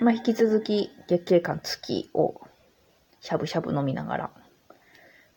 [0.00, 2.40] まあ、引き続き月経感付きを
[3.20, 4.30] しゃぶしゃぶ飲みながら、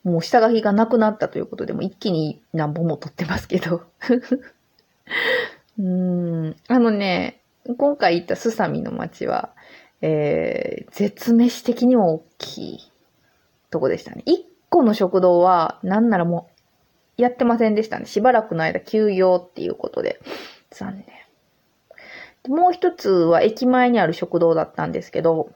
[0.03, 3.83] もう下書きがなくなったということで、も一気に何本も撮ってますけど。
[5.79, 7.41] うん、あのね、
[7.77, 9.53] 今回行ったスサミの町は、
[10.01, 12.91] えー、絶滅的にも大きい
[13.71, 14.23] とこでしたね。
[14.25, 16.49] 一個の食堂は、なんならも、
[17.19, 18.05] やってませんでしたね。
[18.05, 20.21] しばらくの間休業っていうことで。
[20.71, 21.05] 残念。
[22.47, 25.51] もう一つは駅前にある食堂だったんですけど、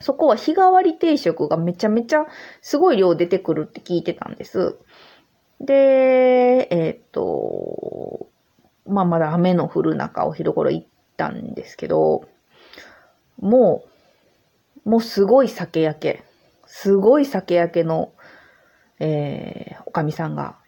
[0.00, 2.26] そこは日替わり定食がめちゃめちゃ
[2.60, 4.76] すごい量出てくるって聞いてたんです。
[5.60, 8.28] で、えっ、と、
[8.86, 10.86] まあまだ雨の降る中お昼頃行っ
[11.16, 12.28] たんですけど、
[13.38, 13.84] も
[14.84, 16.24] う、もうすごい酒焼け。
[16.66, 18.12] すごい酒焼けの、
[18.98, 20.58] えー、おかみさんが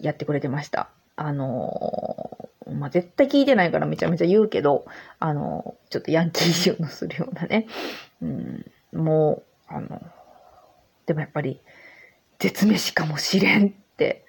[0.00, 0.88] やってくれてました。
[1.16, 4.86] あのー、まあ、絶対聞いてないからめちゃめちゃ言うけど、
[5.18, 7.66] あのー、ちょっとヤンキー臭のするようなね。
[8.22, 10.00] うん、もう、あの、
[11.06, 11.60] でもやっぱり、
[12.38, 14.24] 絶滅しかもしれんって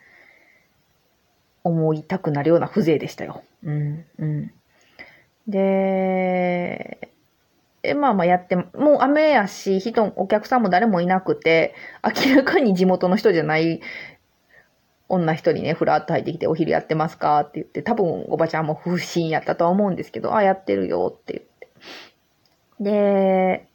[1.64, 3.44] 思いたくなるような風情でしたよ。
[3.64, 4.52] うん、うん。
[5.48, 7.10] で、
[7.84, 13.82] え、まあまあやって、もう雨やし、人、お客さんも誰もいなくて、明らかに地元の人じゃない
[15.14, 17.40] 女一人ね、ふらっと入ってきて、お昼やってますか？
[17.42, 21.70] って言って、多分おばちゃんも不審やったとは思うんですけど、あ、やってるよって言って。
[22.80, 23.68] で、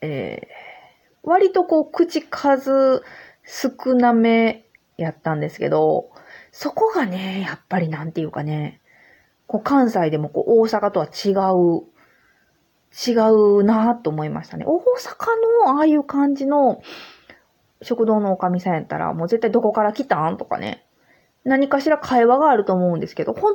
[0.00, 3.02] えー、割とこう、口数
[3.44, 4.64] 少なめ
[4.96, 6.10] やったんですけど、
[6.52, 8.80] そこがね、やっぱりなんていうかね、
[9.46, 11.84] こう関西でもこう大阪とは違う
[12.96, 13.12] 違
[13.60, 14.64] うなと思いましたね。
[14.66, 14.82] 大阪
[15.66, 16.80] のああいう感じの
[17.84, 20.36] 食堂のおかみさんやったら、もう絶対どこから来たん？
[20.36, 20.84] とかね。
[21.44, 23.54] 何かしら会話があると思うんですけど、本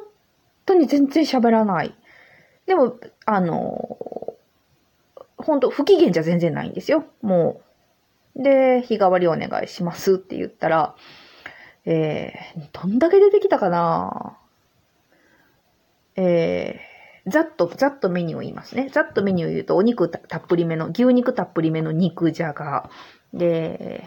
[0.65, 1.95] 当に全然喋らない。
[2.67, 4.35] でも、あの、
[5.37, 7.05] 本当不機嫌じゃ全然ないんですよ。
[7.21, 7.61] も
[8.35, 8.43] う。
[8.43, 10.95] で、日替わりお願いしますって言ったら、
[11.85, 14.37] えー、どんだけ出てきたかな
[16.15, 18.89] えー、ざっと、ざっとメニューを言いますね。
[18.91, 22.89] ざっとメニューを言うと、お肉たっぷりめの、牛肉たっぷりめの肉じゃが、
[23.33, 24.03] で、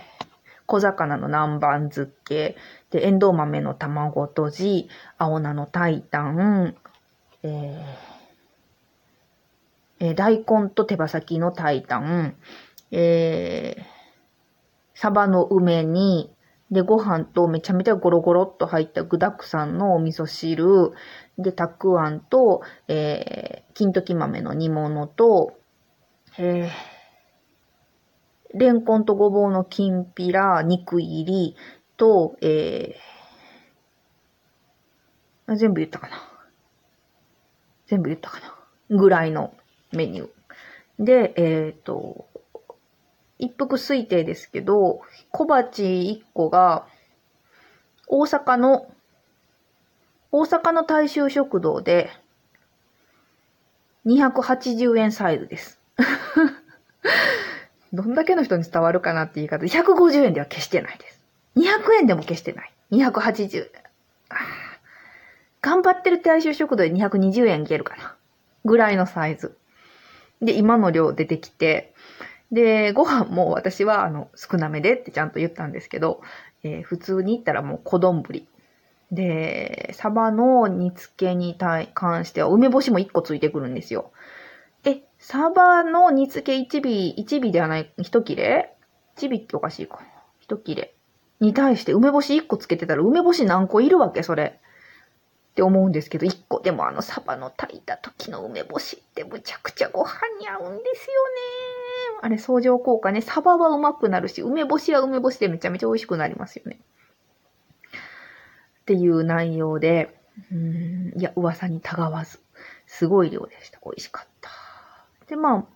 [0.72, 2.56] 小魚の南蛮漬け、
[2.88, 4.88] で、エンドウ豆の卵とじ、
[5.18, 6.74] 青菜のタイタン、
[7.42, 12.36] えー、えー、大根と手羽先のタイタン、
[12.90, 13.82] えー、
[14.94, 16.32] サバの梅煮、
[16.70, 20.92] で、ご飯とめちゃめちゃゴロゴロっと入った具沢山のお味噌汁、
[21.36, 25.52] で、たくあんと、えー、金時豆の煮物と、
[26.38, 26.91] えー、
[28.54, 31.56] レンコンとごぼうのきんぴら、肉入り
[31.96, 36.16] と、えー、全部言ったかな。
[37.86, 38.96] 全部言ったかな。
[38.96, 39.54] ぐらいの
[39.92, 41.04] メニュー。
[41.04, 42.26] で、えっ、ー、と、
[43.38, 46.86] 一服推定ですけど、小鉢1個が、
[48.06, 48.92] 大阪の、
[50.30, 52.10] 大阪の大衆食堂で、
[54.06, 55.81] 280円サイズです。
[57.92, 61.20] どんだけの人に伝わるかなって言い方、150円では決してないです。
[61.56, 62.72] 200円でも決してない。
[62.92, 63.68] 280円。
[65.60, 68.16] 頑張ってる大衆食堂で220円いけるかな。
[68.64, 69.56] ぐらいのサイズ。
[70.40, 71.92] で、今の量出てきて、
[72.50, 76.22] で、ご飯も私は、あの、少なめでってちゃんと言ったんですけど、
[76.64, 78.22] えー、普通に言ったらもう小丼。
[79.10, 81.56] で、サバの煮付けに
[81.94, 84.10] 関しては、梅干しも1個ついてくるんですよ。
[85.22, 88.76] え、サバーの煮付け1尾、1尾ではない、1切れ
[89.16, 90.02] ?1 尾っておかしいかな。
[90.48, 90.94] 1切れ。
[91.40, 94.22] に対して梅干し1個つけてたら、梅干し何個いるわけ？
[94.22, 94.60] それ。
[95.50, 102.20] って思うんですけど、1個でもあのサバの炊いた時の梅干しってむちゃくちゃご飯に合うんですよね。
[102.22, 103.20] あれ、相乗効果ね。
[103.20, 106.80] サバはうまくなるし、梅干しは梅干しでめちゃめちゃ美味しくなりますよね。
[108.82, 110.16] っていう内容で、
[110.50, 112.40] うん、いや、噂にたがわず、
[112.86, 113.78] すごい量でした。
[113.84, 114.50] 美味しかった。
[115.32, 115.66] で、まあ、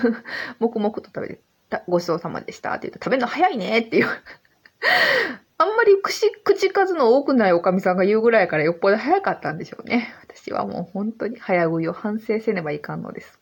[0.58, 1.42] 黙々と食べて、
[1.86, 4.06] ごちそうさまでしたって言って、食べるの早いねっていう
[5.58, 10.14] あんまり口、口数の多くないおかみさんが言うぐらいからよっぽど早かったんでしょうね。
[10.22, 13.38] 私はもう本当に早食いを反省せねばいかんのです。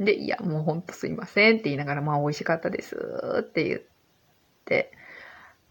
[0.00, 2.96] で、いや、もうほんとすいませんって言いながら、まあ美味しかったです
[3.38, 3.80] って言っ
[4.64, 4.90] て、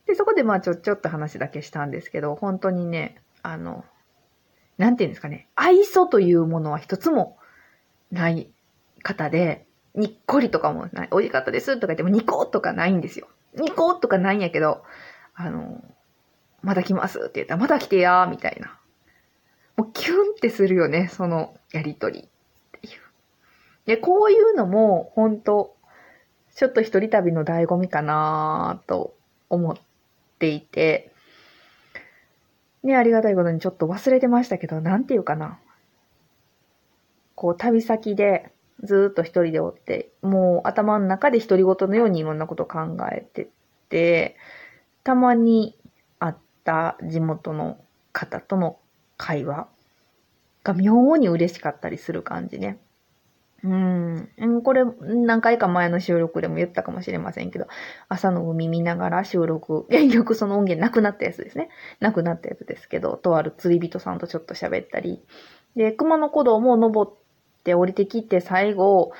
[0.05, 3.83] で、そこでまあちょっ、ちょっと話だけしたんですけど、本当にね、あの、
[4.77, 7.37] なんていうんですかね、愛想というものは一つも
[8.11, 8.49] ない
[9.03, 9.65] 方で、
[9.95, 13.27] にっこりとかもない、美味しかったですとか言っても、ニコとかないんですよ。
[13.55, 14.83] ニコとかないんやけど、
[15.33, 15.83] あの、
[16.61, 18.79] まだ来ますって言ったら、まだ来てやーみたいな。
[19.75, 23.01] もうキュンってするよね、そのやりとりっていう。
[23.85, 25.75] で、こういうのも、本当
[26.57, 29.15] ちょっと一人旅の醍醐味かなと
[29.47, 29.77] 思っ
[30.39, 31.11] ていて、
[32.81, 35.59] ね、ありがたいことにちょっと忘れてましたけど、なんていうかな。
[37.35, 38.51] こう、旅先で
[38.83, 43.49] ずっと一人でおって、もう頭の中で独り言のようにいろんなこと考えて
[43.89, 44.35] て、
[45.03, 45.77] たまに
[46.19, 47.77] 会った地元の
[48.11, 48.77] 方との
[49.17, 49.67] 会話
[50.63, 52.79] が妙に嬉しかったりする感じね。
[53.63, 54.61] うん。
[54.63, 57.67] これ、何回か前の収録でも言ったかもしれませんけど、
[58.07, 61.69] 朝の海見ながら収録、 結局その音源なくなったやつですね。
[61.99, 65.23] なくなったやつですけど、とある釣り人さんとちょっと喋ったり。
[65.75, 67.11] で、熊野古道も登っ
[67.67, 69.11] て降りてきて最後、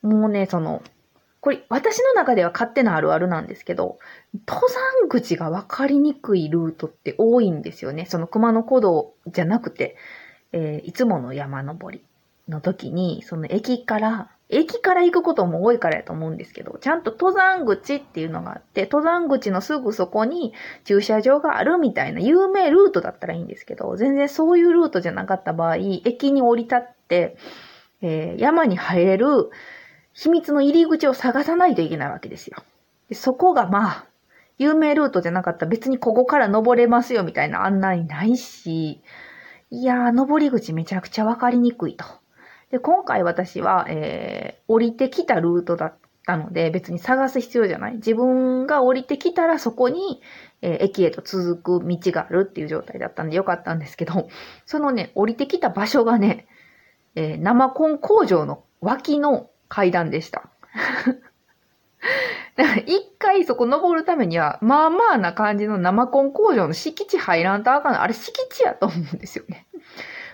[0.00, 0.82] もうね、その、
[1.40, 3.98] これ、私の中では勝手なあるあるなんですけど、
[4.46, 8.06] 登山口が分かりにくいルートって多いんですよね。
[8.06, 9.96] その熊野古道じゃなくて、
[10.52, 12.02] えー、いつもの山登り
[12.48, 20.52] の時に、その駅から、駅から行くことも多いからやと思うんですけど、ちゃんと登山口っていうのがあって、登山口のすぐそこに
[20.84, 27.36] 駐車場があるみたいな有名ルートだったらいいんですけど、全然そういうルートじゃなかった場合、駅に降り立って、
[28.02, 29.50] えー、山に入れる
[30.12, 32.58] 秘密の入り口を探さないといけないわけですよ。
[33.08, 34.06] でそこがまあ、
[34.58, 39.00] 有名ルートじゃなかったら別にここから登れますよみたいな案内ないし、
[39.70, 42.04] いやー、登り口めちゃくちゃわかりにくいと。
[42.70, 45.94] で、今回私は、えー、降りてきたルートだっ
[46.26, 47.94] たので、別に探す必要じゃない。
[47.94, 50.20] 自分が降りてきたらそこに、
[50.60, 54.28] えー、駅へと続く道があるっていう状態だったんでよかったんですけど、
[54.66, 56.46] そのね、降りてきた場所がね、
[57.14, 60.48] えー、生コン工場の脇の階段でした。
[62.86, 69.66] 一回そこ登るためには、まあまあな感じの生コン工場の敷地入らんとあかんあれ敷地やと思うんですよね。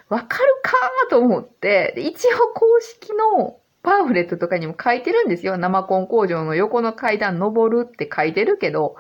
[0.09, 5.57] わかるかーと思って、一応公式のパンフレットとかにも書いてるんですよ。
[5.57, 8.97] 生コン工場の横の階段登るって書いてるけど、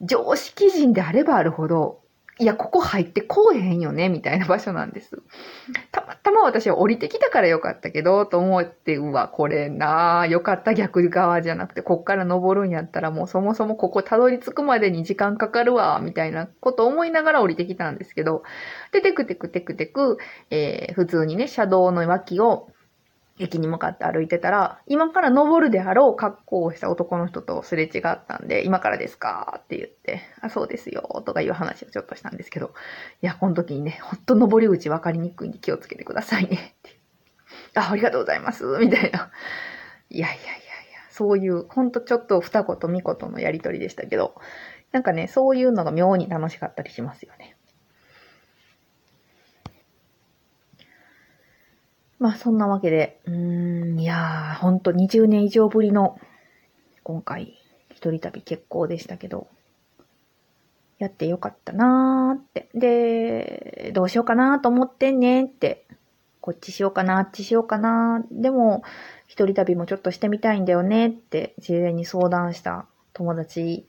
[0.00, 2.00] 常識人であればあるほど、
[2.40, 5.22] いや、ここ入ってこうへんよね、みたいな場所なんです。
[5.92, 18.42] たまたま私は降りてきたからよかったけど、と思って、うわ、これなぁ、よかった逆側じゃなくて、こっから登るんやったらもうそもそもここたどり着くまでに時間かかるわ、みたいなこと思いながら降りてきたんですけど、
[18.90, 20.18] で、テクテクテクテク、
[20.50, 22.68] えー、普通にね、車道の脇を
[23.38, 29.60] 駅に向かって歩いてたら、今から登るであろう格好をした男の人とすれ違ったんで、今からですか？
[29.64, 32.72] って言って、あ、そうですよ、とかいう話をちょっとしたんですけど、
[33.22, 36.76] いや、この時にね、ほんと登り口分かりにくいんで気をつけてくださいね、
[37.74, 39.30] あ、ありがとうございます、みたいな。
[40.10, 40.54] いやいやいやいや、
[41.10, 44.36] そういう、ほんとちょっと二言三言のやりとりでしたけど、
[44.92, 47.53] なんかね、そういうのが妙に楽しかったりしますよね。
[52.18, 56.18] まあそんなわけで、うーん、いやー、ほんと20年以上ぶりの、
[57.02, 57.58] 今回、
[57.90, 59.48] 一人旅結構でしたけど、
[60.98, 62.68] やってよかったなーって。
[62.74, 65.86] で、どうしようかなーと思ってんねーって。
[66.40, 68.22] こっちしようかな、あっちしようかな。
[68.30, 68.82] でも、
[69.26, 73.86] 一人旅もちょっとしてみたいんだよねって、事前に相談した友達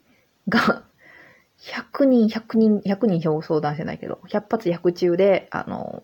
[0.47, 0.83] が、
[1.59, 6.03] 100人、100人、100人表相談してないけど、100発100中で、あの、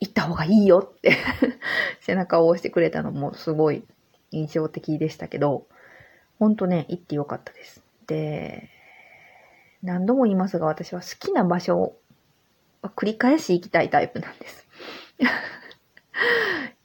[0.00, 1.16] 行った方がいいよって
[2.00, 3.84] 背中を押してくれたのもすごい
[4.30, 5.66] 印象的でしたけど、
[6.38, 7.82] ほんとね、行ってよかったです。
[8.06, 8.70] で、
[9.82, 11.96] 何度も言いますが、私は好きな場所を
[12.96, 14.66] 繰り返し行きたいタイプなんです。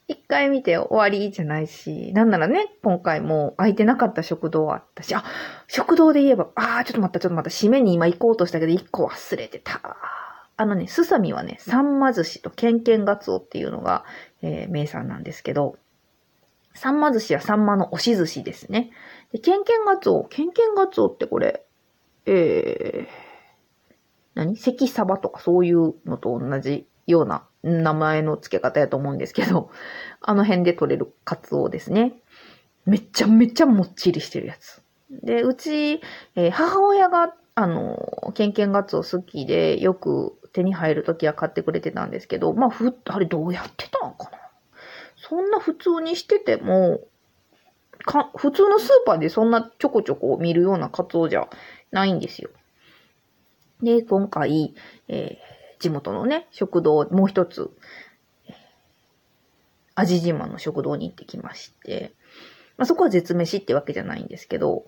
[0.08, 5.24] 一回見て終わりじゃないし、なんならね、今回も空いてなかった食堂あったし、あ、
[5.68, 9.98] 食堂で言えば、あー、ちょっと待った、ちょっと待った、締めに今行こうとしたけど、一個忘れてた。
[10.58, 14.06] あのね、すさみはね、サンマ寿司とケンケンガツオっていうのが、
[14.42, 15.78] えー、名産なんですけど、
[16.74, 18.92] サンマ寿司はサンマの押し寿司ですね。
[19.32, 21.66] で、ケンケンガツオ、ケンケンガツオってこれ、
[22.26, 23.94] えー、
[24.34, 24.58] 何？
[24.58, 29.70] 関サバとかそういうのと同じような名前の付け方やと思うんですけど、
[30.22, 32.14] あの辺で取れるカツオですね。
[32.86, 34.82] めちゃめちゃもっちりしてるやつ。
[35.10, 36.02] で、うち、
[36.36, 44.38] えー、母親が、あの、ケンケンガツオ好きで、よく手に入るときは買ってくれてたんですけど、まあ、ふ、あれどうやってたのかな？
[45.18, 47.02] そんな普通にしてても、
[48.06, 51.50] か、普通のスーパーでそんなちょこちょこ見るようなカツオじゃ
[51.92, 52.50] ないんですよ。
[53.84, 54.74] で、今回、
[55.10, 57.70] えー、地元のね、食堂、もう一つ、
[59.96, 62.14] 味自慢の食堂に行ってきまして、
[62.78, 64.86] まあ、そこは絶飯ってわけじゃないんですけど、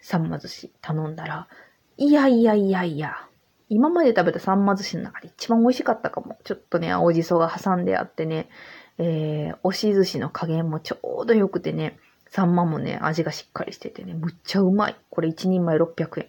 [0.00, 1.48] さんま寿司頼んだら、
[1.96, 3.28] いやいやいやいや、
[3.72, 6.38] 今まで食べたサンマ寿司の中で一番美味しかったかも。
[6.44, 8.50] ちょっとね、青じそが挟んであってね、
[8.98, 11.98] えー、押し寿司の加減もちょうど良くてね、
[12.28, 14.96] サンマもね、味がしっかりしててね、むっちゃうまい。
[15.08, 16.26] これ1人前600円。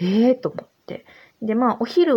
[0.00, 1.04] ええー、と思って。
[1.42, 2.16] で、まあ、お昼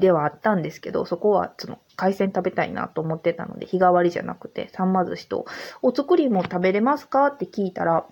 [0.00, 5.46] ではあったんですけど、そこは、その、海鮮食べたいなと思ってたので、日替わりじゃなくて、サンマ寿司と、
[5.82, 7.28] お作りも食べれますか？
[7.28, 8.06] って聞いたら、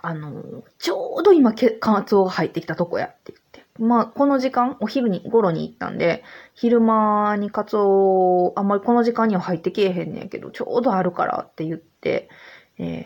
[0.00, 3.34] あの、ちょうど今、カツオが入ってきたとこやって。
[3.78, 6.22] まあ、この時間、お昼に、頃に行ったんで、
[6.54, 12.28] 昼間にカツオ、あんまりこの時間には入ってけえへんねんけど、ちょうどあるからって言って、
[12.78, 13.04] えー、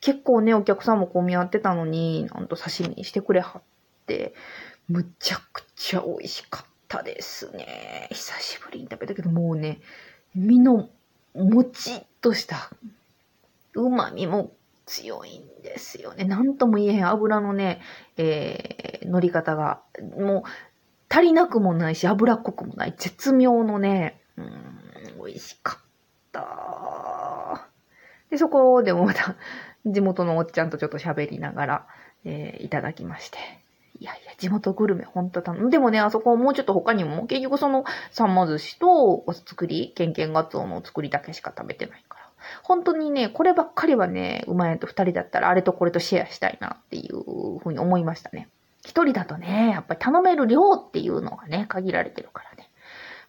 [0.00, 3.62] 結構ね、お客さんも混み合ってたのに、なんと刺身にしてくれはっ
[4.06, 4.34] て、
[4.88, 8.08] むちゃくちゃ美味しかったですね。
[8.10, 9.80] 久しぶりに食べたけど、もうね、
[10.34, 10.90] 身の
[11.34, 12.70] もちっとした
[13.74, 14.52] 旨味も
[14.84, 16.24] 強いんですよね。
[16.24, 17.80] なんとも言えへん油のね、
[18.16, 19.80] えー、乗り方が、
[20.16, 20.42] もう
[21.08, 25.84] 足りなくもないし、脂っこくもない、絶妙のね、うん、美味しかっ
[26.32, 27.68] た。
[28.30, 29.36] で、そこでもまた、
[29.84, 31.86] 地元のおっちゃんとちょっと喋りながら、
[32.24, 33.38] えー、いただきまして。
[33.98, 35.70] いやいや、地元グルメ、ほんと頼む。
[35.70, 42.22] でもね、あそこもうちょっと他にも、結局その、サンマ寿司と、お作り、ケンケンガツオのお作りだけしか食べてないから。
[42.62, 48.48] 本当にね、こればっかりはね、うまいと二人だったら、あれとこれとシェアしたいなっていうふうに思いましたね。
[48.84, 52.70] 一人だとね、やっぱり頼める量っていうのがね、限られてるからね。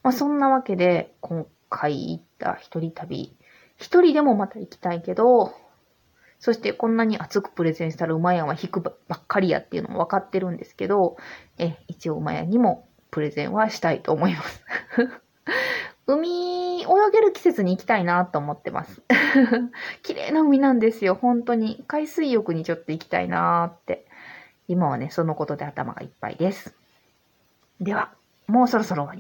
[0.02, 3.36] まあそんなわけで、今回行った一人旅、
[3.78, 5.54] 一人でもまた行きたいけど、
[6.40, 11.16] そしてこんなに熱くプレゼンしたら馬屋は引くばっかりやっていうのも分かってるんですけど、
[11.58, 14.64] え、一応馬屋にもプレゼンはしたいと思います。
[16.06, 19.02] 海、泳げる季節に行きたいなと思ってます。
[20.04, 21.84] 綺麗な海なんですよ、本当に。
[21.88, 24.06] 海水浴にちょっと行きたいなって。
[24.68, 26.76] 今はね、そのことで頭がいっぱいです。
[27.80, 28.14] では、
[28.48, 29.12] もうそろそろ終わり